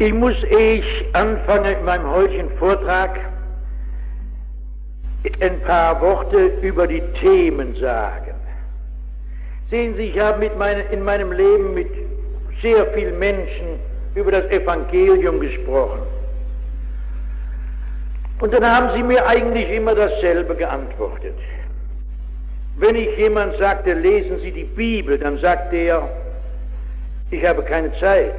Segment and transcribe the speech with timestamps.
[0.00, 3.20] Ich muss, ehe ich anfange in meinem heutigen Vortrag,
[5.42, 8.32] ein paar Worte über die Themen sagen.
[9.70, 11.90] Sehen Sie, ich habe meine, in meinem Leben mit
[12.62, 13.78] sehr vielen Menschen
[14.14, 16.00] über das Evangelium gesprochen.
[18.40, 21.36] Und dann haben sie mir eigentlich immer dasselbe geantwortet.
[22.78, 26.08] Wenn ich jemand sagte, lesen Sie die Bibel, dann sagte er,
[27.30, 28.32] ich habe keine Zeit.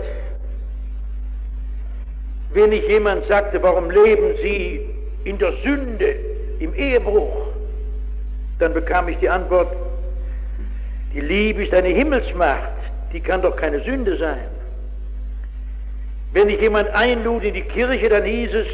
[2.54, 4.82] Wenn ich jemand sagte, warum leben Sie
[5.23, 6.16] in der Sünde,
[6.60, 7.48] im Ehebruch,
[8.60, 9.74] dann bekam ich die Antwort,
[11.14, 12.70] die Liebe ist eine Himmelsmacht,
[13.12, 14.48] die kann doch keine Sünde sein.
[16.34, 18.68] Wenn ich jemand einlud in die Kirche, dann hieß es,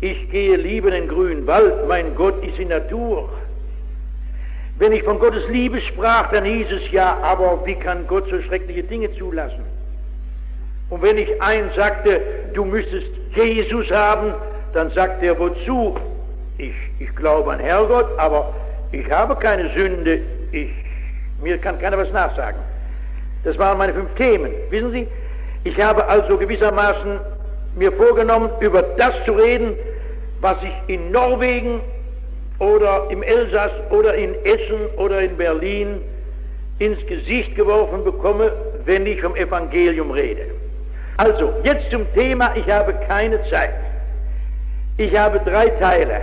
[0.00, 3.30] ich gehe lieber in den grünen Wald, mein Gott ist in Natur.
[4.78, 8.42] Wenn ich von Gottes Liebe sprach, dann hieß es ja, aber wie kann Gott so
[8.42, 9.64] schreckliche Dinge zulassen?
[10.90, 12.20] Und wenn ich einen sagte,
[12.56, 14.34] du müsstest Jesus haben,
[14.72, 15.96] dann sagte er, wozu?
[16.58, 18.54] Ich, ich glaube an Herrgott, aber
[18.92, 20.20] ich habe keine Sünde,
[20.52, 20.70] ich,
[21.42, 22.60] mir kann keiner was nachsagen.
[23.44, 24.52] Das waren meine fünf Themen.
[24.70, 25.06] Wissen Sie,
[25.64, 27.20] ich habe also gewissermaßen
[27.76, 29.74] mir vorgenommen, über das zu reden,
[30.40, 31.80] was ich in Norwegen
[32.58, 36.00] oder im Elsass oder in Essen oder in Berlin
[36.78, 38.50] ins Gesicht geworfen bekomme,
[38.86, 40.46] wenn ich vom Evangelium rede.
[41.18, 43.74] Also, jetzt zum Thema, ich habe keine Zeit.
[44.98, 46.20] Ich habe drei Teile.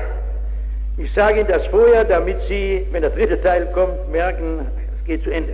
[0.98, 4.68] Ich sage Ihnen das vorher, damit Sie, wenn der dritte Teil kommt, merken,
[5.00, 5.54] es geht zu Ende.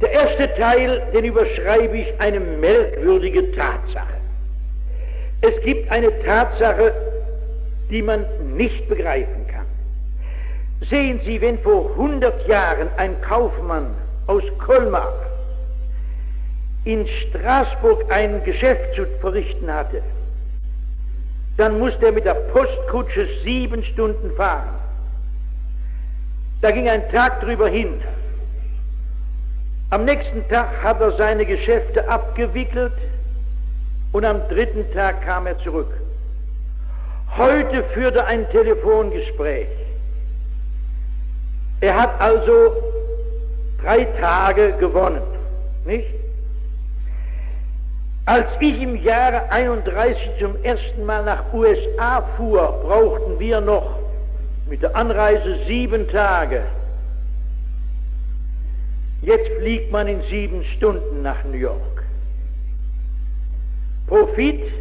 [0.00, 4.14] Der erste Teil, den überschreibe ich eine merkwürdige Tatsache.
[5.42, 6.92] Es gibt eine Tatsache,
[7.90, 8.24] die man
[8.56, 9.66] nicht begreifen kann.
[10.90, 13.94] Sehen Sie, wenn vor 100 Jahren ein Kaufmann
[14.26, 15.12] aus Colmar
[16.84, 20.02] in Straßburg ein Geschäft zu verrichten hatte,
[21.56, 24.68] dann musste er mit der Postkutsche sieben Stunden fahren.
[26.60, 28.00] Da ging ein Tag drüber hin.
[29.90, 32.94] Am nächsten Tag hat er seine Geschäfte abgewickelt
[34.12, 35.92] und am dritten Tag kam er zurück.
[37.36, 39.68] Heute führt er ein Telefongespräch.
[41.80, 42.72] Er hat also
[43.82, 45.22] drei Tage gewonnen,
[45.84, 46.23] nicht?
[48.26, 53.98] Als ich im Jahre 31 zum ersten Mal nach USA fuhr, brauchten wir noch
[54.66, 56.62] mit der Anreise sieben Tage.
[59.20, 62.04] Jetzt fliegt man in sieben Stunden nach New York.
[64.06, 64.72] Profit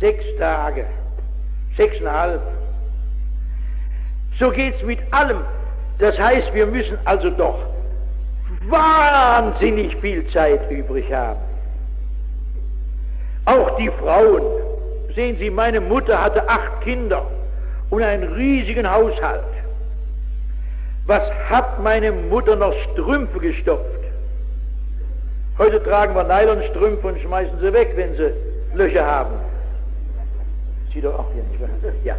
[0.00, 0.84] sechs Tage,
[1.76, 2.42] sechseinhalb.
[4.40, 5.42] So geht es mit allem.
[6.00, 7.60] Das heißt, wir müssen also doch
[8.68, 11.51] wahnsinnig viel Zeit übrig haben.
[13.44, 14.42] Auch die Frauen.
[15.14, 17.26] Sehen Sie, meine Mutter hatte acht Kinder
[17.90, 19.42] und einen riesigen Haushalt.
[21.06, 24.02] Was hat meine Mutter noch Strümpfe gestopft?
[25.58, 28.32] Heute tragen wir Nylonstrümpfe und schmeißen sie weg, wenn sie
[28.74, 29.34] Löcher haben.
[30.94, 32.04] Sie doch auch hier nicht.
[32.04, 32.16] Ja.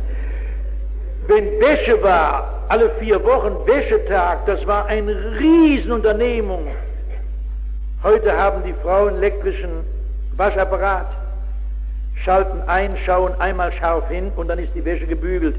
[1.28, 6.68] Wenn Wäsche war, alle vier Wochen Wäschetag, das war eine Riesenunternehmung.
[8.04, 9.86] Heute haben die Frauen elektrischen
[10.38, 11.08] Waschapparat,
[12.24, 15.56] schalten ein, schauen einmal scharf hin und dann ist die Wäsche gebügelt.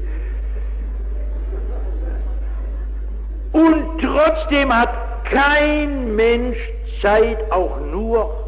[3.51, 4.89] Und trotzdem hat
[5.25, 6.57] kein Mensch
[7.01, 8.45] Zeit, auch nur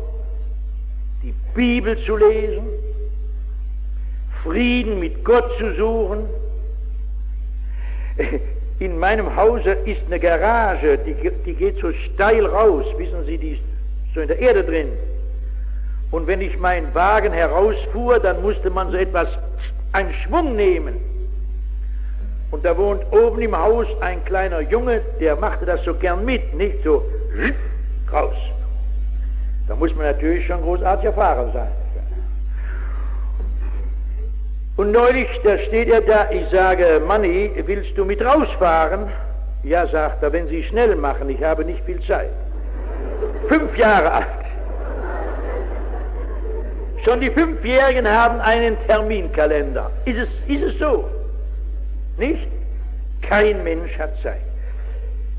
[1.23, 2.67] die Bibel zu lesen,
[4.43, 6.25] Frieden mit Gott zu suchen.
[8.79, 13.51] In meinem Hause ist eine Garage, die, die geht so steil raus, wissen Sie, die
[13.53, 13.61] ist
[14.13, 14.89] so in der Erde drin.
[16.11, 19.27] Und wenn ich meinen Wagen herausfuhr, dann musste man so etwas,
[19.91, 20.95] einen Schwung nehmen.
[22.51, 26.53] Und da wohnt oben im Haus ein kleiner Junge, der machte das so gern mit,
[26.55, 27.03] nicht so
[28.11, 28.35] raus.
[29.67, 31.71] Da muss man natürlich schon großartiger Fahrer sein.
[34.77, 39.09] Und neulich, da steht er da, ich sage, Manni, willst du mit rausfahren?
[39.63, 42.29] Ja, sagt er, wenn Sie schnell machen, ich habe nicht viel Zeit.
[43.49, 44.36] Fünf Jahre alt.
[47.07, 49.89] Schon die Fünfjährigen haben einen Terminkalender.
[50.03, 51.09] Ist es, ist es so?
[52.17, 52.49] Nicht?
[53.21, 54.41] Kein Mensch hat Zeit.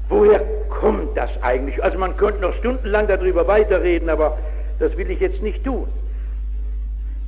[0.09, 0.41] Woher
[0.81, 1.83] kommt das eigentlich?
[1.85, 4.39] Also man könnte noch stundenlang darüber weiterreden, aber
[4.79, 5.87] das will ich jetzt nicht tun.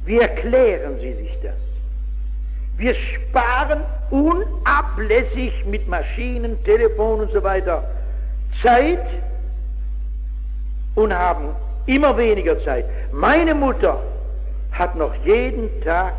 [0.06, 1.52] Wie erklären Sie sich das?
[2.78, 7.84] Wir sparen unablässig mit Maschinen, Telefon und so weiter
[8.62, 9.04] Zeit
[10.94, 11.50] und haben
[11.84, 12.86] immer weniger Zeit.
[13.12, 14.00] Meine Mutter
[14.72, 16.14] hat noch jeden Tag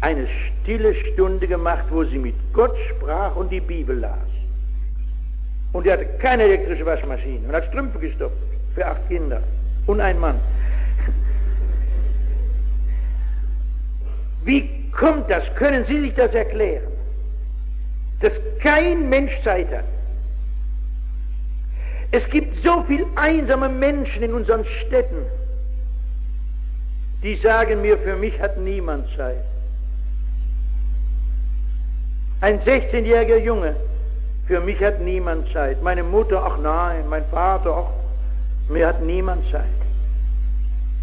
[0.00, 4.18] eine stille Stunde gemacht, wo sie mit Gott sprach und die Bibel las.
[5.72, 8.36] Und er hatte keine elektrische Waschmaschine und hat Strümpfe gestopft
[8.74, 9.42] für acht Kinder
[9.86, 10.40] und ein Mann.
[14.44, 15.44] Wie kommt das?
[15.56, 16.90] Können Sie sich das erklären?
[18.20, 18.32] Dass
[18.62, 19.84] kein Mensch Zeit hat.
[22.12, 25.24] Es gibt so viele einsame Menschen in unseren Städten,
[27.22, 29.44] die sagen mir, für mich hat niemand Zeit.
[32.40, 33.76] Ein 16-jähriger Junge,
[34.46, 35.82] für mich hat niemand Zeit.
[35.82, 39.64] Meine Mutter, ach nein, mein Vater, ach, mir hat niemand Zeit.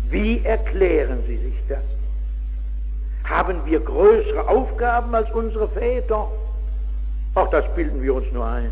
[0.10, 1.84] Wie erklären Sie sich das?
[3.24, 6.32] Haben wir größere Aufgaben als unsere Väter?
[7.36, 8.72] Ach, das bilden wir uns nur ein.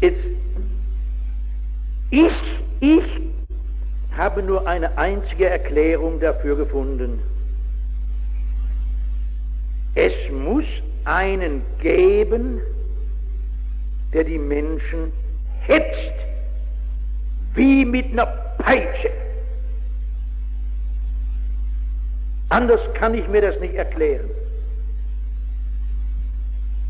[0.00, 0.24] Jetzt,
[2.10, 2.32] ich,
[2.80, 3.04] ich
[4.16, 7.22] habe nur eine einzige Erklärung dafür gefunden.
[9.94, 10.64] Es muss
[11.04, 12.60] einen geben,
[14.12, 15.12] der die Menschen
[15.60, 16.12] hetzt,
[17.54, 18.26] wie mit einer
[18.58, 19.10] Peitsche.
[22.48, 24.28] Anders kann ich mir das nicht erklären.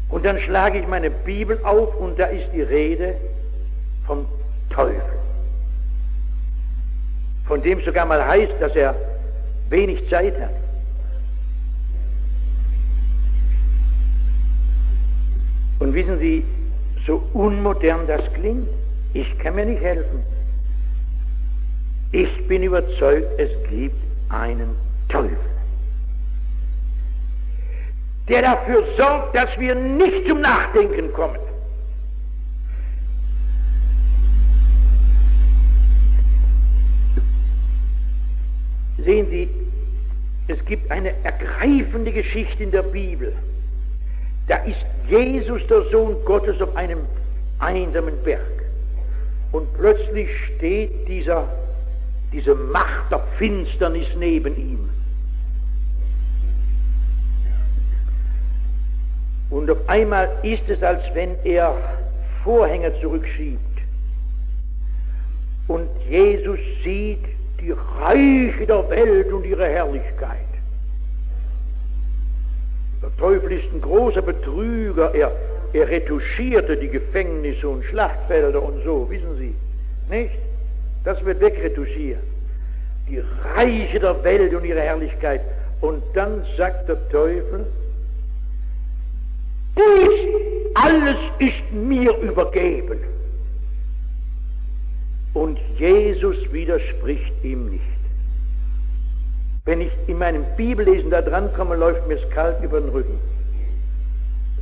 [0.08, 3.14] Und dann schlage ich meine Bibel auf und da ist die Rede
[4.06, 4.26] vom
[4.70, 5.21] Teufel.
[7.46, 8.94] Von dem sogar mal heißt, dass er
[9.68, 10.50] wenig Zeit hat.
[15.80, 16.44] Und wissen Sie,
[17.06, 18.68] so unmodern das klingt,
[19.14, 20.22] ich kann mir nicht helfen.
[22.12, 23.96] Ich bin überzeugt, es gibt
[24.28, 24.76] einen
[25.08, 25.36] Teufel,
[28.28, 31.38] der dafür sorgt, dass wir nicht zum Nachdenken kommen.
[39.04, 39.49] Sehen Sie,
[40.49, 43.32] es gibt eine ergreifende Geschichte in der Bibel.
[44.49, 47.00] Da ist Jesus, der Sohn Gottes, auf einem
[47.58, 48.40] einsamen Berg.
[49.52, 51.49] Und plötzlich steht dieser,
[52.32, 54.88] diese Macht der Finsternis neben ihm.
[59.50, 61.76] Und auf einmal ist es, als wenn er
[62.43, 63.60] Vorhänge zurückschiebt.
[65.69, 67.25] Und Jesus sieht
[67.62, 70.38] die Reiche der Welt und ihre Herrlichkeit.
[73.00, 75.14] Der Teufel ist ein großer Betrüger.
[75.14, 75.32] Er,
[75.73, 79.55] er retuschierte die Gefängnisse und Schlachtfelder und so, wissen Sie,
[80.11, 80.35] nicht?
[81.05, 82.20] Das wird wegretuschiert.
[83.09, 83.23] Die
[83.55, 85.41] Reiche der Welt und ihre Herrlichkeit.
[85.81, 87.67] Und dann sagt der Teufel,
[89.76, 92.99] dies alles ist mir übergeben.
[95.34, 97.82] Und Jesus widerspricht ihm nicht.
[99.64, 103.19] Wenn ich in meinem Bibellesen da dran komme, läuft mir es kalt über den Rücken.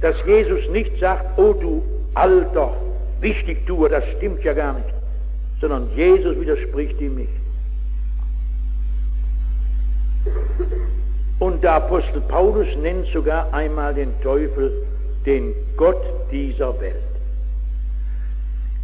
[0.00, 1.82] Dass Jesus nicht sagt, oh du
[2.14, 2.76] alter
[3.20, 4.88] Wichtigtuer, das stimmt ja gar nicht,
[5.60, 7.32] sondern Jesus widerspricht ihm nicht.
[11.38, 14.86] Und der Apostel Paulus nennt sogar einmal den Teufel
[15.24, 17.09] den Gott dieser Welt.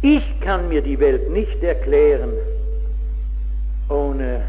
[0.01, 2.33] Ich kann mir die Welt nicht erklären,
[3.89, 4.43] ohne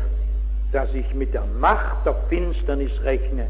[0.72, 3.46] dass ich mit der Macht der Finsternis rechne.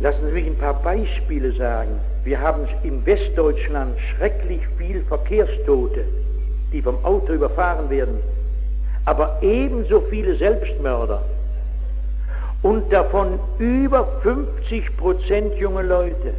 [0.00, 2.00] Lassen Sie mich ein paar Beispiele sagen.
[2.24, 6.04] Wir haben in Westdeutschland schrecklich viel Verkehrstote,
[6.72, 8.18] die vom Auto überfahren werden,
[9.04, 11.22] aber ebenso viele Selbstmörder
[12.62, 16.34] und davon über 50 Prozent junge Leute.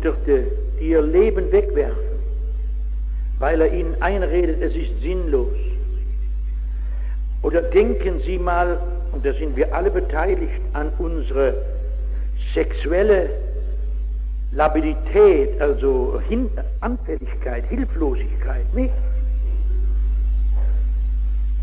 [0.00, 0.44] Hunderte,
[0.80, 2.10] die ihr Leben wegwerfen
[3.40, 5.56] weil er ihnen einredet, es ist sinnlos.
[7.42, 8.78] Oder denken Sie mal,
[9.12, 11.54] und da sind wir alle beteiligt, an unsere
[12.52, 13.30] sexuelle
[14.52, 18.92] Labilität, also Hin Anfälligkeit, Hilflosigkeit, nicht?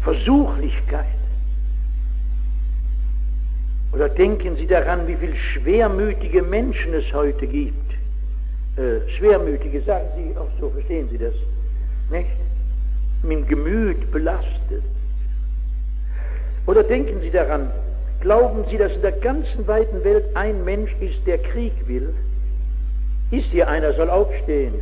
[0.01, 1.05] Versuchlichkeit.
[3.93, 7.86] Oder denken Sie daran, wie viele schwermütige Menschen es heute gibt.
[8.77, 11.33] Äh, schwermütige, sagen Sie auch so, verstehen Sie das?
[12.11, 12.29] nicht?
[13.23, 14.83] Mit Gemüt belastet.
[16.67, 17.71] Oder denken Sie daran,
[18.21, 22.13] glauben Sie, dass in der ganzen weiten Welt ein Mensch ist, der Krieg will?
[23.31, 24.75] Ist hier einer, soll aufstehen.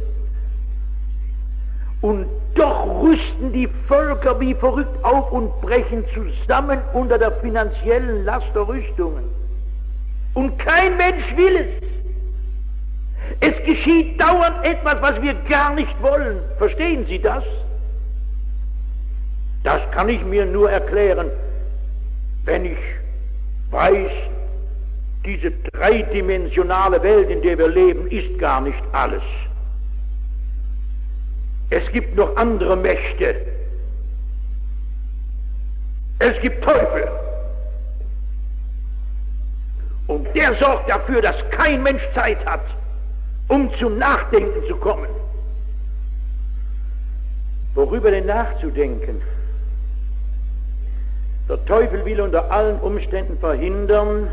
[2.01, 8.47] Und doch rüsten die Völker wie verrückt auf und brechen zusammen unter der finanziellen Last
[8.53, 9.23] der Rüstungen.
[10.33, 11.94] Und kein Mensch will es.
[13.39, 16.39] Es geschieht dauernd etwas, was wir gar nicht wollen.
[16.57, 17.43] Verstehen Sie das?
[19.63, 21.29] Das kann ich mir nur erklären,
[22.45, 22.77] wenn ich
[23.71, 24.11] weiß,
[25.25, 29.23] diese dreidimensionale Welt, in der wir leben, ist gar nicht alles.
[31.71, 33.35] Es gibt noch andere Mächte.
[36.19, 37.09] Es gibt Teufel.
[40.07, 42.61] Und der sorgt dafür, dass kein Mensch Zeit hat,
[43.47, 45.09] um zum Nachdenken zu kommen.
[47.75, 49.21] Worüber denn nachzudenken?
[51.47, 54.29] Der Teufel will unter allen Umständen verhindern,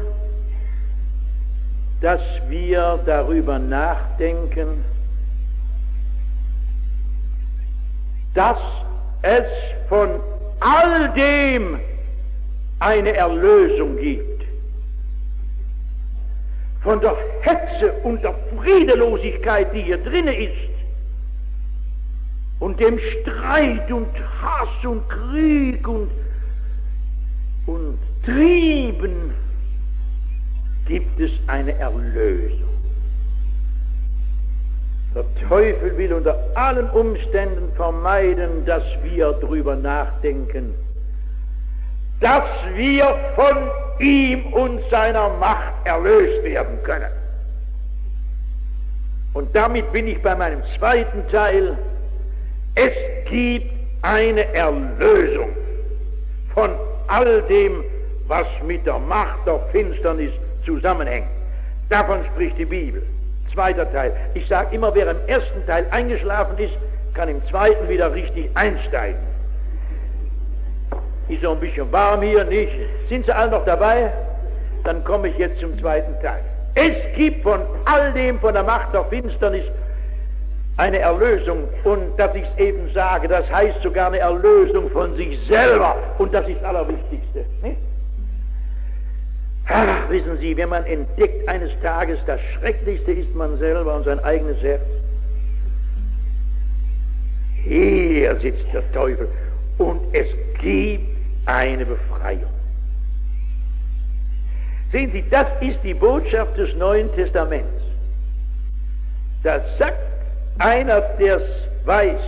[2.01, 4.85] dass wir darüber nachdenken,
[8.35, 8.59] dass
[9.23, 9.45] es
[9.89, 10.09] von
[10.61, 11.79] all dem
[12.81, 14.42] eine Erlösung gibt.
[16.83, 20.73] Von der Hetze und der Friedelosigkeit, die hier drinne ist,
[22.59, 24.09] und dem Streit und
[24.41, 26.11] Hass und Krieg und,
[27.67, 29.35] und Trieben
[30.87, 32.69] gibt es eine Erlösung.
[35.15, 40.73] Der Teufel will unter allen Umständen vermeiden, dass wir darüber nachdenken,
[42.21, 43.57] dass wir von
[43.99, 47.11] ihm und seiner Macht erlöst werden können.
[49.35, 51.77] Und damit bin ich bei meinem zweiten Teil.
[52.75, 52.93] Es
[53.31, 53.73] gibt
[54.03, 55.51] eine Erlösung
[56.55, 56.71] von
[57.09, 57.85] all dem,
[58.29, 60.33] was mit der Macht der Finsternis
[60.65, 61.27] zusammenhängt.
[61.89, 63.03] Davon spricht die Bibel.
[63.53, 64.15] Zweiter Teil.
[64.35, 66.73] Ich sage immer, wer im ersten Teil eingeschlafen ist,
[67.15, 69.21] kann im zweiten wieder richtig einsteigen.
[71.29, 72.73] Ist so ein bisschen warm hier, nicht?
[73.09, 74.11] Sind Sie alle noch dabei?
[74.85, 76.43] Dann komme ich jetzt zum zweiten Teil.
[76.75, 79.65] Es gibt von all dem, von der Macht der Finsternis,
[80.77, 81.69] eine Erlösung.
[81.85, 85.97] Und dass ich es eben sage, das heißt sogar eine Erlösung von sich selber.
[86.19, 87.45] Und das ist das Allerwichtigste.
[89.69, 94.19] Ach, wissen Sie, wenn man entdeckt eines Tages, das Schrecklichste ist man selber und sein
[94.21, 94.83] eigenes Herz.
[97.65, 99.29] Hier sitzt der Teufel
[99.79, 100.27] und es
[100.61, 101.07] gibt
[101.47, 102.51] eine Befreiung.
[104.93, 107.83] Sehen Sie, das ist die Botschaft des Neuen Testaments.
[109.43, 109.99] Da sagt
[110.59, 112.21] einer, der es weiß,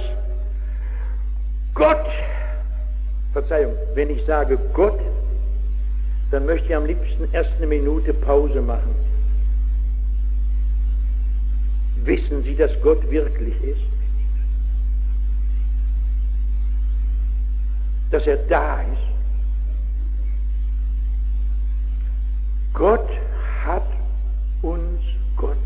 [1.74, 2.06] Gott,
[3.34, 4.98] Verzeihung, wenn ich sage Gott,
[6.30, 8.94] dann möchte ich am liebsten erst eine Minute Pause machen.
[12.04, 13.80] Wissen Sie, dass Gott wirklich ist?
[18.10, 19.13] Dass er da ist?
[22.74, 23.08] Gott
[23.64, 23.86] hat
[24.62, 25.00] uns
[25.36, 25.56] Gott.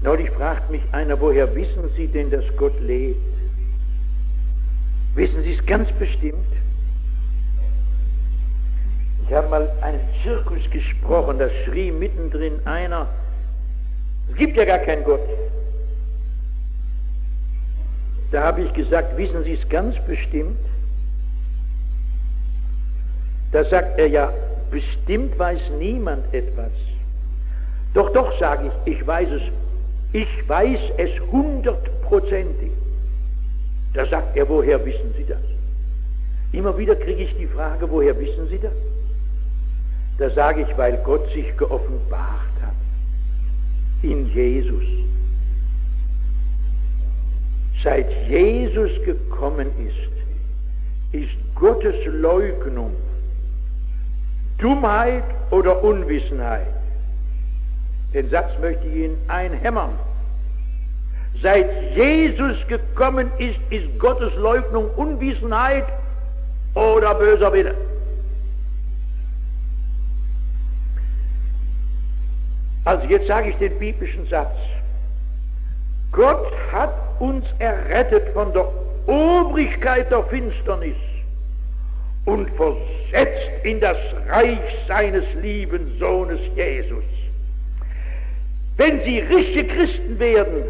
[0.00, 3.20] Neulich fragt mich einer, woher wissen Sie denn, dass Gott lebt?
[5.16, 6.46] Wissen Sie es ganz bestimmt?
[9.26, 13.08] Ich habe mal einen Zirkus gesprochen, da schrie mittendrin einer,
[14.30, 15.28] es gibt ja gar keinen Gott.
[18.30, 20.58] Da habe ich gesagt, wissen Sie es ganz bestimmt?
[23.50, 24.32] Da sagt er ja,
[24.70, 26.72] bestimmt weiß niemand etwas.
[27.94, 29.42] Doch, doch, sage ich, ich weiß es.
[30.12, 32.70] Ich weiß es hundertprozentig.
[33.94, 35.40] Da sagt er, woher wissen Sie das?
[36.52, 38.72] Immer wieder kriege ich die Frage, woher wissen Sie das?
[40.18, 42.74] Da sage ich, weil Gott sich geoffenbart hat
[44.02, 44.84] in Jesus.
[47.84, 52.92] Seit Jesus gekommen ist, ist Gottes Leugnung
[54.58, 56.66] Dummheit oder Unwissenheit.
[58.12, 59.90] Den Satz möchte ich Ihnen einhämmern.
[61.42, 65.86] Seit Jesus gekommen ist, ist Gottes Leugnung Unwissenheit
[66.74, 67.74] oder böser Wille.
[72.84, 74.56] Also jetzt sage ich den biblischen Satz.
[76.10, 78.66] Gott hat uns errettet von der
[79.06, 80.96] Obrigkeit der Finsternis
[82.28, 83.96] und versetzt in das
[84.28, 87.04] Reich seines lieben Sohnes Jesus.
[88.76, 90.64] Wenn Sie richtige Christen werden,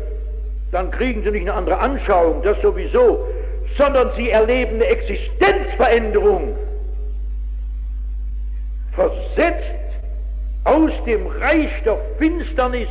[0.70, 3.26] dann kriegen Sie nicht eine andere Anschauung, das sowieso,
[3.76, 6.56] sondern Sie erleben eine Existenzveränderung.
[8.92, 9.64] Versetzt
[10.62, 12.88] aus dem Reich der Finsternis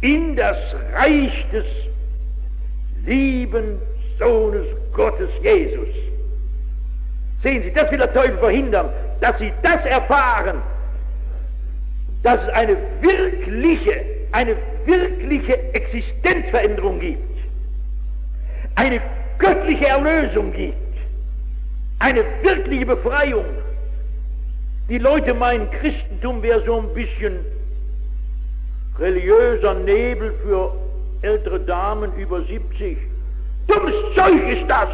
[0.00, 0.58] in das
[0.94, 1.66] Reich des
[3.04, 3.80] lieben
[4.20, 5.88] Sohnes Gottes Jesus.
[7.42, 8.88] Sehen Sie, das will der Teufel verhindern,
[9.20, 10.60] dass Sie das erfahren,
[12.22, 17.38] dass es eine wirkliche eine wirkliche Existenzveränderung gibt,
[18.74, 19.00] eine
[19.38, 20.76] göttliche Erlösung gibt,
[21.98, 23.44] eine wirkliche Befreiung.
[24.88, 27.40] Die Leute meinen, Christentum wäre so ein bisschen
[28.98, 30.74] religiöser Nebel für
[31.22, 32.98] ältere Damen über 70.
[33.66, 34.88] Dummes Zeug ist das!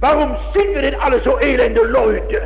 [0.00, 2.40] Warum sind wir denn alle so elende Leute?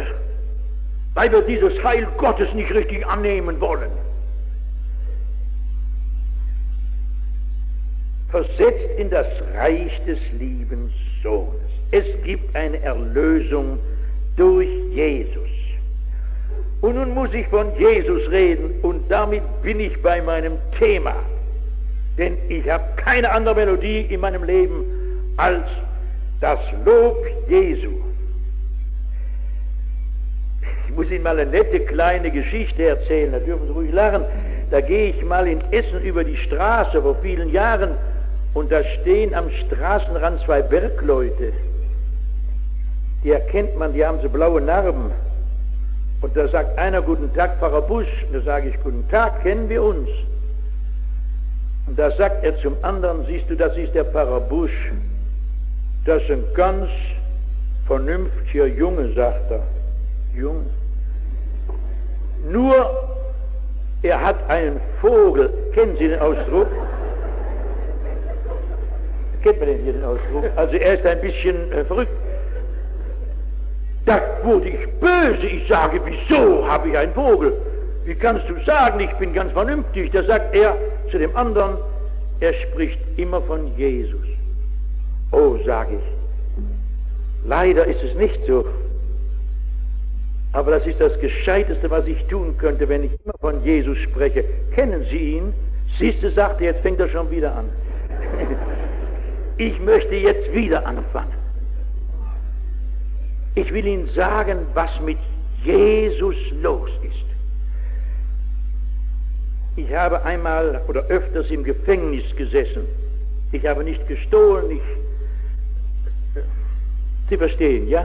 [1.14, 3.90] Weil wir dieses Heil Gottes nicht richtig annehmen wollen.
[8.30, 10.90] Versetzt in das Reich des lieben
[11.22, 11.60] Sohnes.
[11.90, 13.78] Es gibt eine Erlösung
[14.36, 15.50] durch Jesus.
[16.80, 21.14] Und nun muss ich von Jesus reden und damit bin ich bei meinem Thema.
[22.16, 24.84] Denn ich habe keine andere Melodie in meinem Leben
[25.36, 25.64] als
[26.42, 27.92] das Lob Jesu.
[30.88, 34.24] Ich muss Ihnen mal eine nette kleine Geschichte erzählen, da dürfen Sie ruhig lachen.
[34.70, 37.92] Da gehe ich mal in Essen über die Straße vor vielen Jahren
[38.54, 41.52] und da stehen am Straßenrand zwei Bergleute.
[43.22, 45.12] Die erkennt man, die haben so blaue Narben.
[46.22, 48.24] Und da sagt einer, guten Tag, Pfarrer Busch.
[48.26, 50.08] Und da sage ich, guten Tag, kennen wir uns?
[51.86, 54.90] Und da sagt er zum anderen, siehst du, das ist der Pfarrer Busch.
[56.04, 56.88] Das ein ganz
[57.86, 59.62] vernünftiger Junge, sagt er.
[60.34, 60.66] Jung.
[62.50, 62.74] Nur,
[64.02, 65.48] er hat einen Vogel.
[65.74, 66.66] Kennen Sie den Ausdruck?
[69.42, 70.50] Kennt man den hier, den Ausdruck?
[70.56, 72.12] Also er ist ein bisschen äh, verrückt.
[74.06, 75.46] Da wurde ich böse.
[75.46, 77.52] Ich sage, wieso habe ich einen Vogel?
[78.04, 80.10] Wie kannst du sagen, ich bin ganz vernünftig?
[80.10, 80.76] Da sagt er
[81.12, 81.76] zu dem anderen,
[82.40, 84.31] er spricht immer von Jesus.
[85.32, 88.64] Oh, sage ich, leider ist es nicht so.
[90.52, 94.44] Aber das ist das Gescheiteste, was ich tun könnte, wenn ich immer von Jesus spreche.
[94.74, 95.54] Kennen Sie ihn?
[95.98, 97.68] Siehst du, sagt er, jetzt fängt er schon wieder an.
[99.58, 101.34] Ich möchte jetzt wieder anfangen.
[103.54, 105.18] Ich will Ihnen sagen, was mit
[105.62, 107.26] Jesus los ist.
[109.76, 112.86] Ich habe einmal oder öfters im Gefängnis gesessen.
[113.52, 114.82] Ich habe nicht gestohlen, ich.
[117.32, 118.04] Sie verstehen, ja?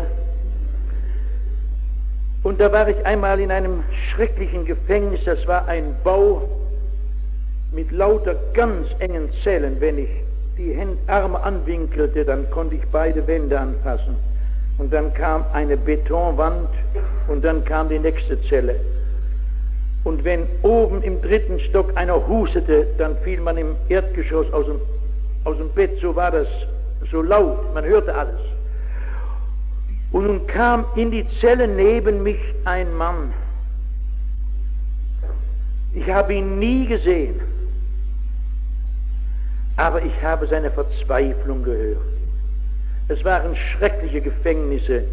[2.43, 6.47] Und da war ich einmal in einem schrecklichen Gefängnis, das war ein Bau
[7.73, 9.81] mit lauter ganz engen Zellen.
[9.81, 10.09] Wenn ich
[10.57, 14.15] die Hände, Arme anwinkelte, dann konnte ich beide Wände anfassen.
[14.77, 16.69] Und dann kam eine Betonwand
[17.27, 18.79] und dann kam die nächste Zelle.
[20.05, 24.79] Und wenn oben im dritten Stock einer hustete, dann fiel man im Erdgeschoss aus dem,
[25.43, 26.47] aus dem Bett, so war das
[27.11, 28.39] so laut, man hörte alles.
[30.11, 33.33] Und nun kam in die Zelle neben mich ein Mann.
[35.93, 37.39] Ich habe ihn nie gesehen,
[39.77, 41.97] aber ich habe seine Verzweiflung gehört.
[43.09, 45.03] Es waren schreckliche Gefängnisse,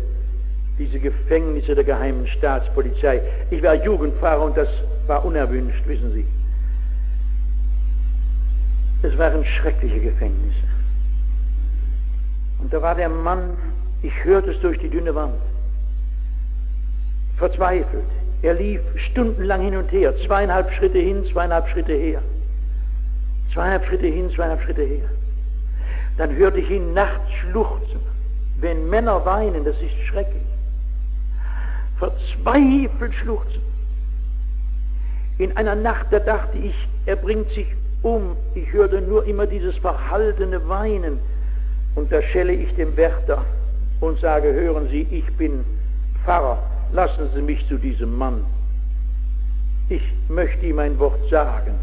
[0.79, 3.21] diese Gefängnisse der geheimen Staatspolizei.
[3.51, 4.69] Ich war Jugendfahrer und das
[5.07, 6.27] war unerwünscht, wissen Sie.
[9.03, 10.67] Es waren schreckliche Gefängnisse.
[12.59, 13.57] Und da war der Mann
[14.05, 15.41] ich hörte es durch die dünne Wand.
[17.39, 18.05] Verzweifelt.
[18.43, 20.15] Er lief stundenlang hin und her.
[20.27, 22.23] Zweieinhalb Schritte hin, zweieinhalb Schritte her.
[23.55, 25.09] Zweieinhalb Schritte hin, zweieinhalb Schritte her.
[26.19, 27.99] Dann hörte ich ihn nachts schluchzen.
[28.61, 30.43] Wenn Männer weinen, das ist schrecklich.
[31.99, 33.63] Verzweifelt schluchzen.
[35.39, 36.75] In einer Nacht, da dachte ich,
[37.07, 37.67] er bringt sich
[38.03, 38.37] um.
[38.55, 41.19] Ich hörte nur immer dieses verhaltene Weinen.
[41.95, 43.43] Und da schelle ich dem Wärter
[44.05, 45.65] und sage, hören Sie, ich bin
[46.25, 46.63] Pfarrer,
[46.93, 48.45] lassen Sie mich zu diesem Mann.
[49.89, 51.75] Ich möchte ihm ein Wort sagen.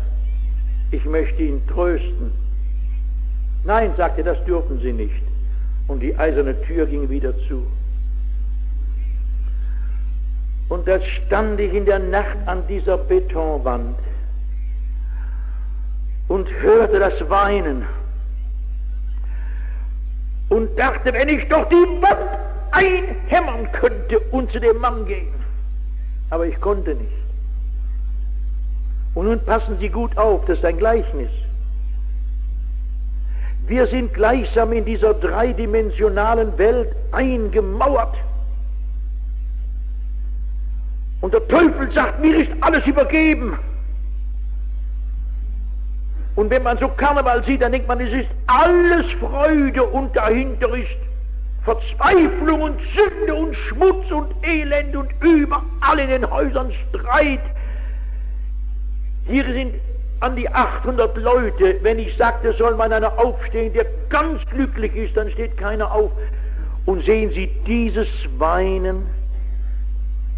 [0.92, 2.32] Ich möchte ihn trösten.
[3.64, 5.22] Nein, sagte, das dürfen Sie nicht.
[5.88, 7.66] Und die eiserne Tür ging wieder zu.
[10.70, 13.98] Und da stand ich in der Nacht an dieser Betonwand
[16.30, 17.86] und hörte das Weinen
[20.52, 22.30] und dachte, wenn ich doch die Wand
[22.72, 25.34] einhämmern könnte und zu dem Mann gehen.
[26.30, 27.12] Aber ich konnte nicht.
[29.16, 31.30] Und nun passen Sie gut auf, das ist ein Gleichnis.
[33.68, 38.16] Wir sind gleichsam in dieser dreidimensionalen Welt eingemauert.
[41.22, 43.58] Und der Teufel sagt, mir ist alles übergeben.
[46.42, 50.76] Und wenn man so Karneval sieht, dann denkt man, es ist alles Freude und dahinter
[50.76, 50.88] ist
[51.64, 57.42] Verzweiflung und Sünde und Schmutz und Elend und überall in den Häusern Streit.
[59.28, 59.76] Hier sind
[60.22, 65.16] an die 800 Leute, wenn ich sagte, soll man einer aufstehen, der ganz glücklich ist,
[65.16, 66.10] dann steht keiner auf.
[66.88, 68.08] Und sehen Sie, dieses
[68.40, 69.06] Weinen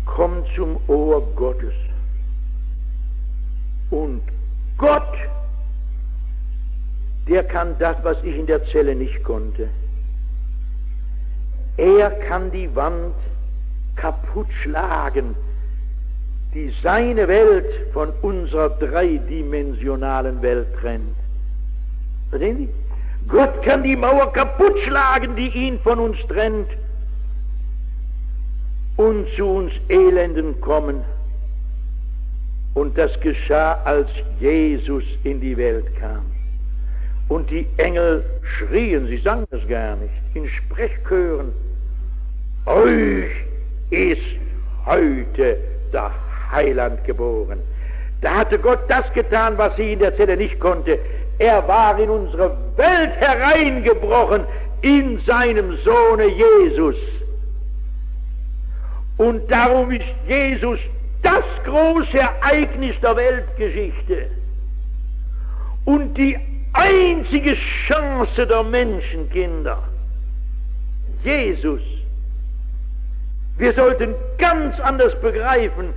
[0.05, 1.73] kommt zum Ohr Gottes.
[3.89, 4.21] Und
[4.77, 5.15] Gott,
[7.27, 9.69] der kann das, was ich in der Zelle nicht konnte.
[11.77, 13.15] Er kann die Wand
[13.95, 15.35] kaputt schlagen,
[16.53, 21.15] die seine Welt von unserer dreidimensionalen Welt trennt.
[22.29, 22.69] Verstehen Sie?
[23.27, 26.67] Gott kann die Mauer kaputt schlagen, die ihn von uns trennt
[28.97, 31.01] und zu uns Elenden kommen.
[32.73, 34.09] Und das geschah, als
[34.39, 36.32] Jesus in die Welt kam.
[37.29, 38.23] Und die Engel
[38.57, 41.51] schrien, sie sangen es gar nicht, in Sprechchören,
[42.65, 43.31] euch
[43.89, 44.21] ist
[44.85, 45.57] heute
[45.91, 46.11] der
[46.51, 47.59] Heiland geboren.
[48.21, 50.97] Da hatte Gott das getan, was sie in der Zelle nicht konnte.
[51.39, 54.45] Er war in unsere Welt hereingebrochen
[54.81, 56.95] in seinem Sohne Jesus.
[59.17, 60.79] Und darum ist Jesus
[61.21, 64.27] das große Ereignis der Weltgeschichte
[65.85, 66.37] und die
[66.73, 67.55] einzige
[67.87, 69.81] Chance der Menschenkinder.
[71.23, 71.81] Jesus.
[73.57, 75.93] Wir sollten ganz anders begreifen,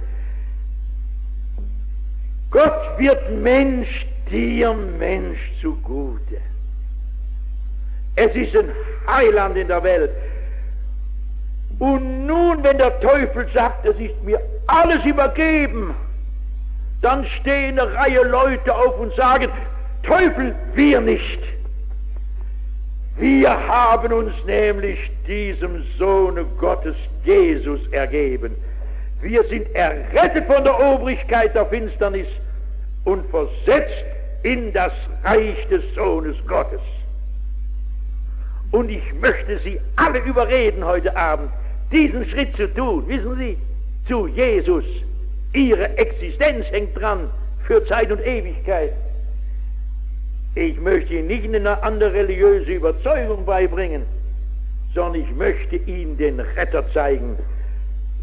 [2.51, 6.39] Gott wird Mensch, dir Mensch zugute.
[8.15, 8.71] Es ist ein
[9.07, 10.11] Heiland in der Welt.
[11.79, 15.95] Und nun, wenn der Teufel sagt, es ist mir alles übergeben,
[17.03, 19.51] dann stehen eine Reihe Leute auf und sagen,
[20.07, 21.40] Teufel, wir nicht.
[23.19, 28.55] Wir haben uns nämlich diesem Sohne Gottes Jesus ergeben.
[29.21, 32.27] Wir sind errettet von der Obrigkeit der Finsternis
[33.05, 34.05] und versetzt
[34.42, 34.92] in das
[35.25, 36.81] Reich des Sohnes Gottes.
[38.73, 41.51] Und ich möchte Sie alle überreden heute Abend,
[41.90, 43.09] diesen Schritt zu tun.
[43.09, 43.57] Wissen Sie,
[44.07, 44.85] zu Jesus.
[45.53, 47.31] Ihre Existenz hängt dran
[47.66, 48.92] für Zeit und Ewigkeit.
[50.57, 54.03] Ich möchte Ihnen nicht eine andere religiöse Überzeugung beibringen,
[54.95, 57.37] sondern ich möchte Ihnen den Retter zeigen.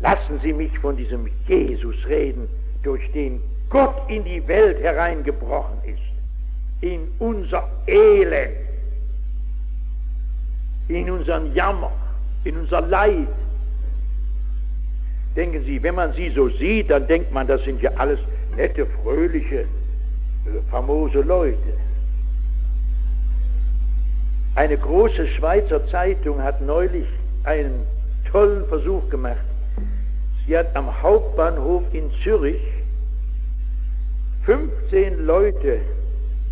[0.01, 2.47] Lassen Sie mich von diesem Jesus reden,
[2.81, 6.01] durch den Gott in die Welt hereingebrochen ist,
[6.81, 8.57] in unser Elend,
[10.87, 11.91] in unseren Jammer,
[12.45, 13.27] in unser Leid.
[15.35, 18.19] Denken Sie, wenn man sie so sieht, dann denkt man, das sind ja alles
[18.55, 19.65] nette, fröhliche, äh,
[20.71, 21.57] famose Leute.
[24.55, 27.07] Eine große Schweizer Zeitung hat neulich
[27.43, 27.87] einen
[28.31, 29.37] tollen Versuch gemacht.
[30.45, 32.61] Sie hat am Hauptbahnhof in Zürich
[34.45, 35.79] 15 Leute,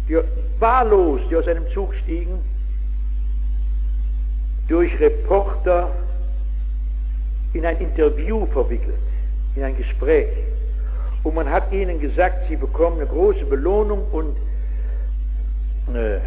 [0.08, 0.18] die
[0.60, 2.40] wahllos, die aus einem Zug stiegen,
[4.68, 5.92] durch Reporter
[7.54, 8.96] in ein Interview verwickelt,
[9.56, 10.30] in ein Gespräch.
[11.24, 14.36] Und man hat ihnen gesagt, sie bekommen eine große Belohnung und
[15.94, 16.20] äh,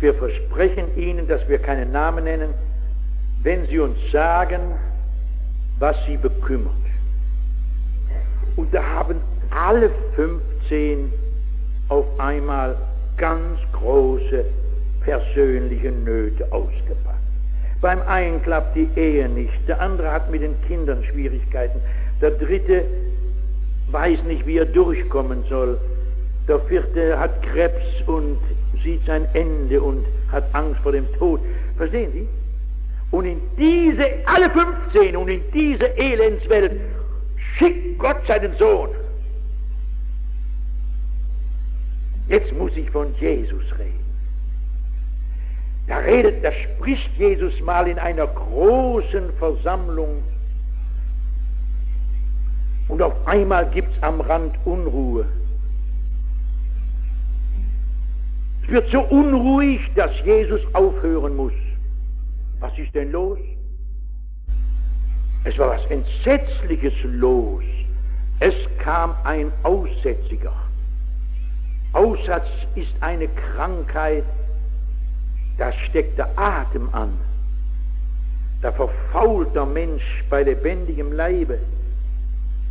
[0.00, 2.54] wir versprechen ihnen, dass wir keinen Namen nennen,
[3.42, 4.60] wenn sie uns sagen,
[5.78, 6.72] was sie bekümmert.
[8.56, 11.12] Und da haben alle 15
[11.88, 12.76] auf einmal
[13.16, 14.44] ganz große
[15.00, 17.18] persönliche Nöte ausgepackt.
[17.80, 21.80] Beim einen klappt die Ehe nicht, der andere hat mit den Kindern Schwierigkeiten,
[22.20, 22.84] der dritte
[23.90, 25.78] weiß nicht, wie er durchkommen soll,
[26.48, 28.38] der vierte hat Krebs und
[28.82, 31.40] sieht sein Ende und hat Angst vor dem Tod.
[31.76, 32.28] Verstehen Sie?
[33.10, 36.80] Und in diese, alle 15 und in diese Elendswelt
[37.56, 38.90] schickt Gott seinen Sohn.
[42.28, 44.04] Jetzt muss ich von Jesus reden.
[45.86, 50.22] Da redet, da spricht Jesus mal in einer großen Versammlung
[52.88, 55.26] und auf einmal gibt es am Rand Unruhe.
[58.66, 61.52] Es wird so unruhig, dass Jesus aufhören muss.
[62.60, 63.38] Was ist denn los?
[65.44, 67.64] Es war was Entsetzliches los.
[68.40, 70.52] Es kam ein Aussätziger.
[71.92, 74.24] Aussatz ist eine Krankheit,
[75.58, 77.12] da steckt der Atem an.
[78.62, 81.58] Da verfault der Mensch bei lebendigem Leibe.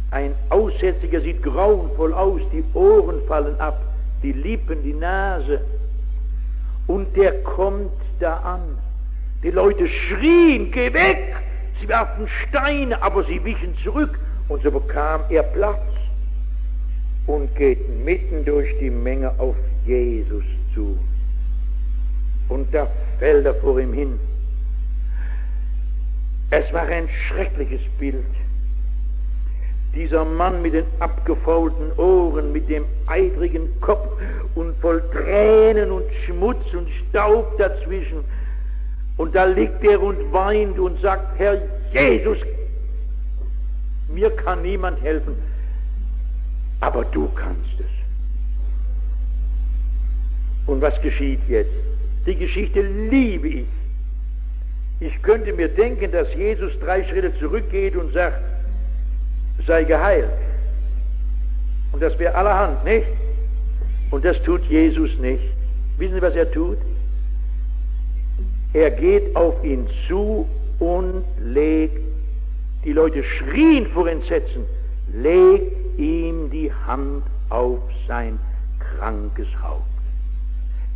[0.09, 3.79] Ein Aussätziger sieht grauenvoll aus, die Ohren fallen ab,
[4.23, 5.61] die Lippen, die Nase.
[6.87, 8.77] Und der kommt da an.
[9.43, 11.35] Die Leute schrien, geh weg!
[11.81, 15.93] Sie warfen Steine, aber sie wichen zurück und so bekam er Platz.
[17.27, 20.43] und geht mitten durch die Menge auf Jesus
[20.73, 20.97] zu.
[22.49, 22.87] Und da
[23.19, 24.19] fällt er vor ihm hin.
[26.49, 28.25] Es war ein schreckliches Bild.
[29.95, 34.07] Dieser Mann mit den abgefaulten Ohren, mit dem eitrigen Kopf
[34.83, 38.25] voll Tränen und Schmutz und Staub dazwischen.
[39.15, 41.57] Und da liegt er und weint und sagt, Herr
[41.93, 42.37] Jesus,
[44.09, 45.35] mir kann niemand helfen,
[46.81, 47.93] aber du kannst es.
[50.67, 51.71] Und was geschieht jetzt?
[52.25, 53.67] Die Geschichte liebe ich.
[54.99, 58.41] Ich könnte mir denken, dass Jesus drei Schritte zurückgeht und sagt,
[59.65, 60.29] sei geheilt.
[61.93, 63.07] Und das wäre allerhand, nicht?
[64.13, 65.41] Und das tut Jesus nicht.
[65.97, 66.77] Wissen Sie, was er tut?
[68.73, 70.47] Er geht auf ihn zu
[70.77, 71.99] und legt,
[72.85, 74.65] die Leute schrien vor Entsetzen,
[75.11, 78.37] legt ihm die Hand auf sein
[78.77, 79.81] krankes Haupt.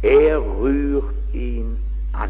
[0.03, 1.75] Er rührt ihn
[2.13, 2.30] an.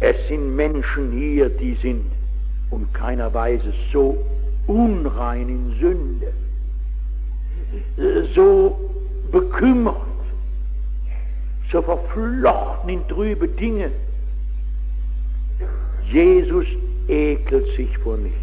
[0.00, 2.06] Es sind Menschen hier, die sind
[2.70, 4.16] und keiner weiß es, so
[4.66, 6.32] unrein in Sünde,
[8.34, 8.78] so
[9.30, 9.96] bekümmert,
[11.72, 13.90] so verflochten in trübe Dinge.
[16.10, 16.66] Jesus
[17.08, 18.38] ekelt sich vor nichts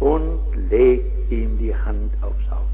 [0.00, 0.38] und
[0.70, 2.66] legt ihm die Hand aufs Auge.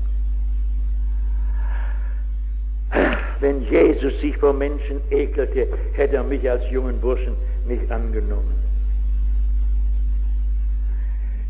[3.40, 7.35] Wenn Jesus sich vor Menschen ekelte, hätte er mich als jungen Burschen
[7.66, 8.54] nicht angenommen.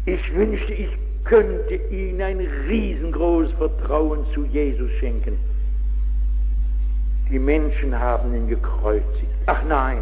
[0.06, 0.88] Ich wünschte, ich
[1.28, 5.38] könnte ihnen ein riesengroßes Vertrauen zu Jesus schenken.
[7.30, 9.34] Die Menschen haben ihn gekreuzigt.
[9.46, 9.98] Ach nein,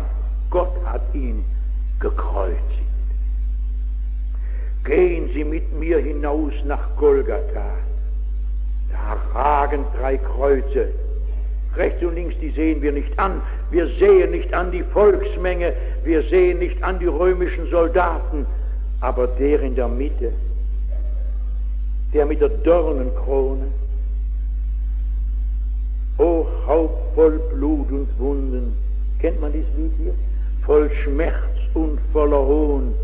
[0.51, 1.45] Gott hat ihn
[2.01, 2.61] gekreuzigt.
[4.85, 7.71] Gehen Sie mit mir hinaus nach Golgatha.
[8.93, 10.89] Da ragen drei Kreuze.
[11.75, 13.41] Rechts und links, die sehen wir nicht an.
[13.71, 15.73] Wir sehen nicht an die Volksmenge.
[16.05, 18.47] Wir sehen nicht an die römischen Soldaten
[19.05, 20.33] aber der in der Mitte,
[22.15, 23.67] der mit der Dornenkrone,
[26.19, 28.77] o Haupt voll Blut und Wunden,
[29.19, 30.15] kennt man dieses Lied hier?
[30.65, 32.95] Voll Schmerz und voller Hohn,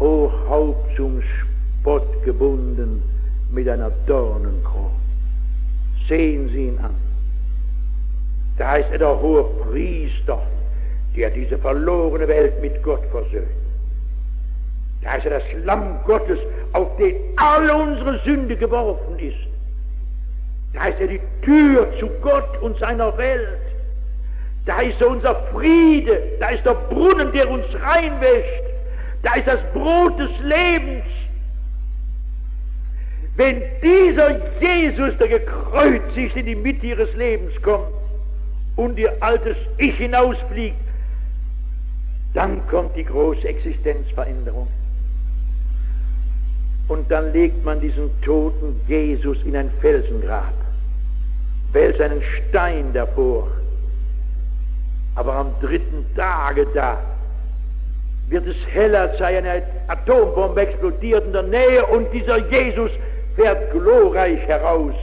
[0.00, 3.00] o Haupt zum Spott gebunden
[3.52, 4.90] mit einer Dornenkrone.
[6.08, 6.96] Sehen Sie ihn an.
[8.58, 10.42] Da ist er der hohe Priester,
[11.16, 13.61] der diese verlorene Welt mit Gott versöhnt.
[15.02, 16.38] Da ist er das Lamm Gottes,
[16.72, 19.36] auf den alle unsere Sünde geworfen ist.
[20.72, 23.58] Da ist er die Tür zu Gott und seiner Welt.
[24.64, 26.22] Da ist er unser Friede.
[26.38, 28.62] Da ist der Brunnen, der uns reinwäscht.
[29.22, 31.04] Da ist das Brot des Lebens.
[33.36, 37.92] Wenn dieser Jesus, der gekreuzigt in die Mitte ihres Lebens kommt
[38.76, 40.76] und ihr altes Ich hinausfliegt,
[42.34, 44.68] dann kommt die große Existenzveränderung.
[46.88, 50.52] Und dann legt man diesen toten Jesus in ein Felsengrab,
[51.72, 53.48] wälzt einen Stein davor.
[55.14, 56.98] Aber am dritten Tage da
[58.28, 62.90] wird es heller, als sei eine Atombombe explodiert in der Nähe und dieser Jesus
[63.36, 64.94] fährt glorreich heraus.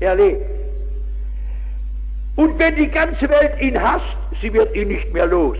[0.00, 0.46] Er lebt.
[2.36, 5.58] Und wenn die ganze Welt ihn hasst, sie wird ihn nicht mehr los.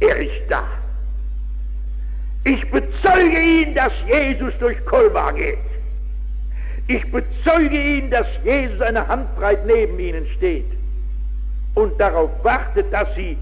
[0.00, 0.62] Er ist da.
[2.44, 5.58] Ich bezeuge ihn, dass Jesus durch Kolmar geht.
[6.88, 10.66] Ich bezeuge ihn, dass Jesus eine Handbreit neben ihnen steht
[11.74, 13.38] und darauf wartet, dass sie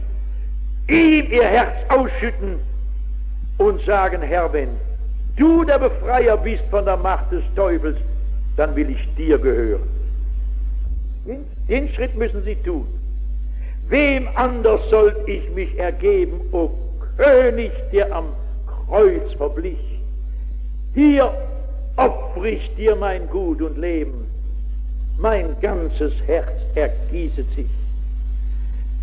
[0.88, 2.60] ihm ihr Herz ausschütten
[3.58, 4.68] und sagen, Herr, wenn
[5.36, 7.98] du der Befreier bist von der Macht des Teufels,
[8.56, 9.88] dann will ich dir gehören.
[11.26, 12.86] Den, den Schritt müssen sie tun.
[13.88, 16.70] Wem anders sollt ich mich ergeben, o
[17.16, 18.26] König, der am
[18.92, 19.78] Kreuz verblich.
[20.92, 21.32] Hier
[21.96, 24.26] opfer ich dir mein Gut und Leben.
[25.16, 27.70] Mein ganzes Herz ergießet sich.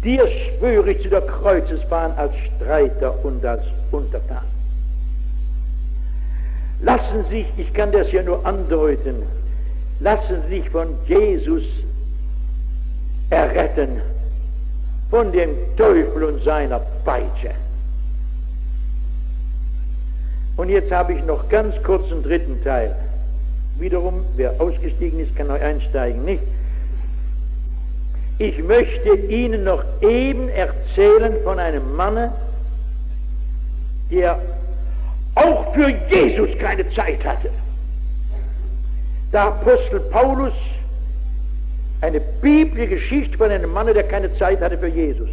[0.03, 4.45] Dir schwöre ich zu der Kreuzesbahn als Streiter und als Untertan.
[6.83, 9.23] Lassen sich, ich kann das ja nur andeuten,
[10.01, 11.63] lassen sich von Jesus
[13.31, 14.01] erretten,
[15.09, 17.55] von dem Teufel und seiner Peitsche.
[20.59, 22.93] Und jetzt habe ich noch ganz kurz einen dritten Teil.
[23.77, 26.43] Wiederum, wer ausgestiegen ist, kann neu einsteigen, nicht?
[28.39, 32.33] Ich möchte Ihnen noch eben erzählen von einem Manne,
[34.11, 34.37] der
[35.35, 37.51] auch für Jesus keine Zeit hatte.
[39.31, 40.53] Der Apostel Paulus,
[42.01, 45.29] eine biblische Geschichte von einem Mann, der keine Zeit hatte für Jesus.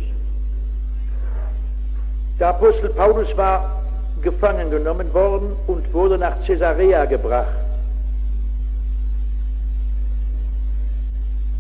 [2.39, 3.86] Der Apostel Paulus war
[4.27, 7.61] gefangen genommen worden und wurde nach Caesarea gebracht.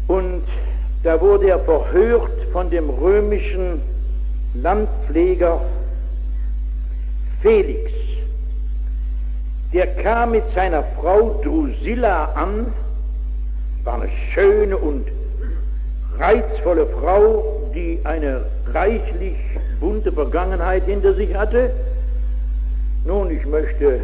[0.08, 0.42] Und
[1.04, 3.80] da wurde er verhört von dem römischen
[4.54, 5.60] Landpfleger
[7.40, 7.88] Felix.
[9.72, 12.72] Der kam mit seiner Frau Drusilla an,
[13.84, 15.06] war eine schöne und
[16.18, 19.36] reizvolle Frau, die eine reichlich
[19.78, 21.70] bunte Vergangenheit hinter sich hatte.
[23.06, 24.00] Nun, ich möchte,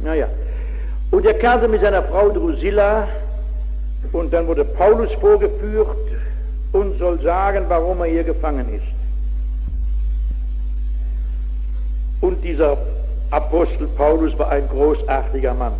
[0.00, 0.28] naja,
[1.10, 3.08] und er kam mit seiner Frau Drusilla
[4.12, 5.96] und dann wurde Paulus vorgeführt
[6.72, 8.86] und soll sagen, warum er hier gefangen ist.
[12.20, 12.78] Und dieser
[13.32, 15.72] Apostel Paulus war ein großartiger Mann.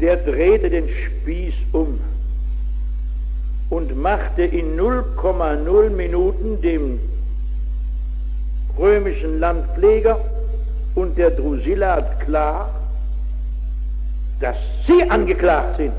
[0.00, 1.98] Der drehte den Spieß um
[3.70, 7.00] und machte in 0,0 Minuten dem
[8.78, 10.20] römischen Landpfleger
[10.94, 12.70] und der Drusilla klar,
[14.40, 15.92] dass sie angeklagt sind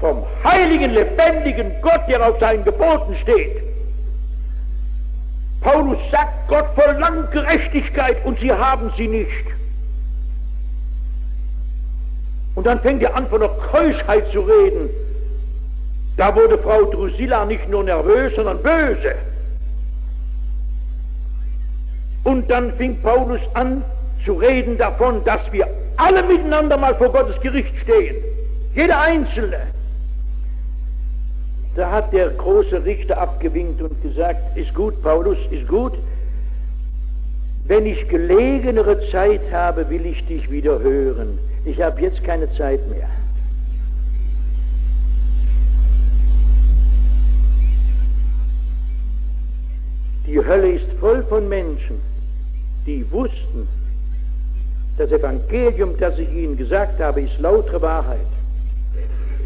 [0.00, 3.62] vom heiligen, lebendigen Gott, der auf seinen Geboten steht.
[5.60, 9.46] Paulus sagt, Gott verlangt Gerechtigkeit und sie haben sie nicht.
[12.56, 14.90] Und dann fängt er an, von der Keuschheit zu reden.
[16.16, 19.14] Da wurde Frau Drusilla nicht nur nervös, sondern böse.
[22.24, 23.82] Und dann fing Paulus an
[24.24, 28.16] zu reden davon, dass wir alle miteinander mal vor Gottes Gericht stehen.
[28.74, 29.58] Jeder Einzelne.
[31.74, 35.94] Da hat der große Richter abgewinkt und gesagt, ist gut, Paulus, ist gut.
[37.64, 41.38] Wenn ich gelegenere Zeit habe, will ich dich wieder hören.
[41.64, 43.08] Ich habe jetzt keine Zeit mehr.
[50.26, 52.00] Die Hölle ist voll von Menschen,
[52.86, 53.68] die wussten,
[55.02, 58.20] das Evangelium, das ich ihnen gesagt habe, ist lautere Wahrheit.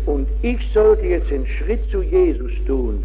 [0.05, 3.03] Und ich sollte jetzt den Schritt zu Jesus tun.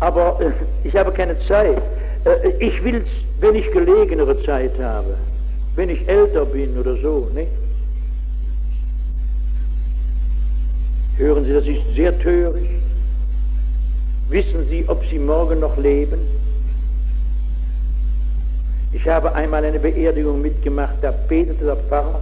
[0.00, 1.80] Aber äh, ich habe keine Zeit.
[2.24, 3.08] Äh, ich will es,
[3.40, 5.14] wenn ich gelegenere Zeit habe.
[5.74, 7.28] Wenn ich älter bin oder so.
[7.34, 7.48] Nicht?
[11.16, 12.70] Hören Sie, das ist sehr töricht.
[14.28, 16.18] Wissen Sie, ob Sie morgen noch leben?
[18.92, 22.20] Ich habe einmal eine Beerdigung mitgemacht, da betete der Pfarrer,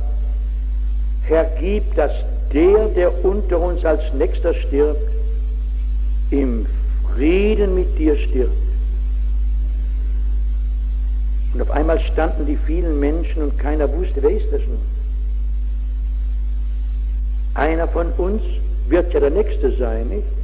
[1.25, 2.13] Herr, gib, dass
[2.53, 5.11] der, der unter uns als nächster stirbt,
[6.31, 6.67] im
[7.15, 8.53] Frieden mit dir stirbt.
[11.55, 14.79] Und auf einmal standen die vielen Menschen und keiner wusste, wer ist das nun?
[17.55, 18.43] Einer von uns
[18.89, 20.40] wird ja der Nächste sein, nicht?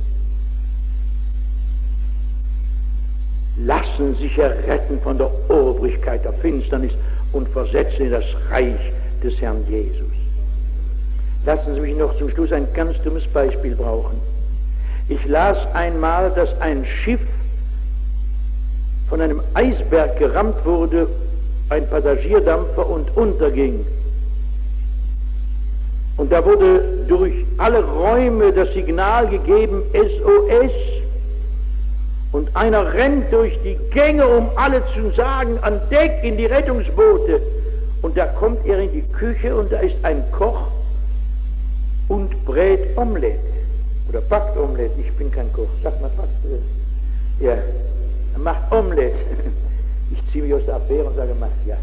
[3.98, 6.92] Lassen sich erretten von der Obrigkeit der Finsternis
[7.32, 10.12] und versetzen in das Reich des Herrn Jesus.
[11.46, 14.20] Lassen Sie mich noch zum Schluss ein ganz dummes Beispiel brauchen.
[15.08, 17.20] Ich las einmal, dass ein Schiff
[19.08, 21.08] von einem Eisberg gerammt wurde,
[21.70, 23.82] ein Passagierdampfer und unterging.
[26.18, 30.95] Und da wurde durch alle Räume das Signal gegeben, SOS.
[32.32, 37.40] Und einer rennt durch die Gänge, um alle zu sagen, an Deck in die Rettungsboote.
[38.02, 40.68] Und da kommt er in die Küche und da ist ein Koch
[42.08, 43.38] und brät Omelette
[44.08, 44.94] oder backt Omelette.
[45.00, 45.68] Ich bin kein Koch.
[45.82, 46.28] Sag mal, was?
[47.40, 49.16] Ja, er macht Omelette.
[50.08, 51.74] Ich ziehe mich aus der Affäre und sage, macht ja.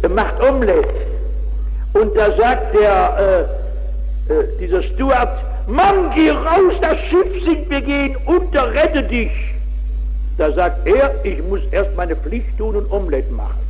[0.00, 0.88] Er macht Omelette.
[1.92, 3.48] Und da sagt der,
[4.28, 9.32] äh, äh, dieser Stuart, Mann, geh raus, das Schiff sinkt, wir gehen unter, rette dich.
[10.36, 13.60] Da sagt er, ich muss erst meine Pflicht tun und Omelette machen.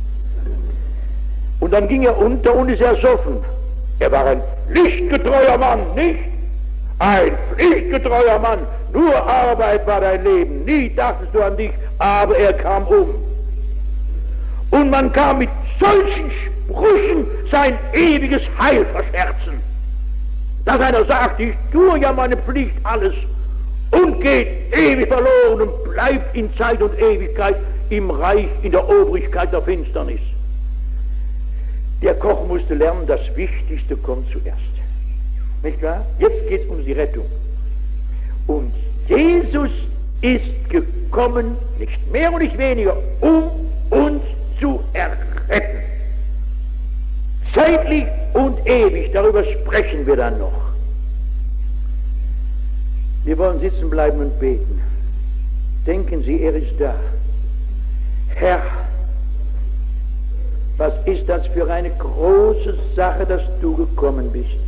[1.59, 3.37] Und dann ging er unter und ist ersoffen.
[3.99, 6.19] Er war ein pflichtgetreuer Mann, nicht?
[6.99, 8.59] Ein pflichtgetreuer Mann.
[8.93, 10.65] Nur Arbeit war dein Leben.
[10.65, 13.09] Nie dachtest du an dich, aber er kam um.
[14.71, 15.49] Und man kam mit
[15.79, 19.59] solchen Sprüchen sein ewiges Heil verscherzen.
[20.65, 23.13] Dass einer sagt, ich tue ja meine Pflicht alles
[23.91, 27.55] und geht ewig verloren und bleibt in Zeit und Ewigkeit
[27.89, 30.19] im Reich, in der Obrigkeit der Finsternis.
[32.01, 34.59] Der Koch musste lernen, das Wichtigste kommt zuerst.
[35.63, 36.05] Nicht wahr?
[36.19, 37.25] Jetzt geht es um die Rettung.
[38.47, 38.71] Und
[39.07, 39.71] Jesus
[40.21, 43.51] ist gekommen, nicht mehr und nicht weniger, um
[43.89, 44.21] uns
[44.59, 45.75] zu erretten.
[47.85, 49.11] deutlich und ewig.
[49.13, 50.74] Darüber sprechen wir dann noch.
[53.25, 54.79] Wir wollen sitzen bleiben und beten.
[55.85, 56.93] Denken Sie, er ist da.
[58.35, 58.61] Herr,
[60.77, 64.59] was ist das für eine große Sache, dass du gekommen bist?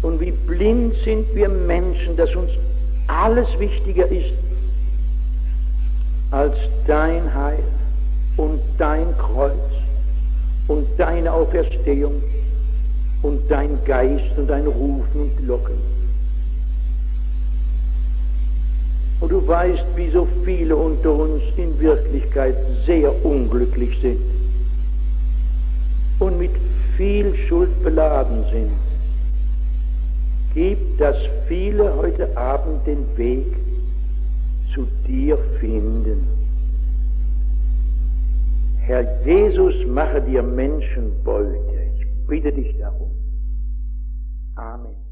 [0.00, 2.50] Und wie blind sind wir Menschen, dass uns
[3.06, 4.34] alles wichtiger ist
[6.30, 6.54] als
[6.86, 7.62] dein Heil
[8.36, 9.52] und dein Kreuz
[10.68, 12.22] und deine Auferstehung
[13.24, 15.76] und dein Geist und dein Rufen und Locken.
[19.20, 22.54] Und du weißt, wie so viele unter uns in Wirklichkeit
[22.84, 24.20] sehr unglücklich sind
[26.20, 26.50] und mit
[26.98, 28.70] viel Schuld beladen sind.
[30.52, 31.16] Gib, dass
[31.48, 33.46] viele heute Abend den Weg
[34.74, 36.28] zu dir finden.
[38.80, 41.56] Herr Jesus, mache dir Menschenbeute.
[41.98, 43.03] Ich bitte dich darum.
[44.56, 45.03] Amen.